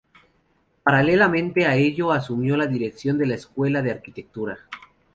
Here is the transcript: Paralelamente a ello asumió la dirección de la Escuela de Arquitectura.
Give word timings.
Paralelamente 0.83 1.67
a 1.67 1.75
ello 1.75 2.11
asumió 2.11 2.57
la 2.57 2.65
dirección 2.65 3.19
de 3.19 3.27
la 3.27 3.35
Escuela 3.35 3.83
de 3.83 3.91
Arquitectura. 3.91 4.57